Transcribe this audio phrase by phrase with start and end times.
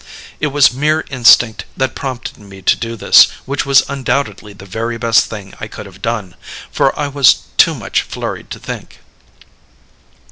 [0.39, 4.97] "It was mere instinct that prompted me to do this, which was undoubtedly the very
[4.97, 6.33] best thing I could have done;
[6.71, 8.97] for I was too much flurried to think.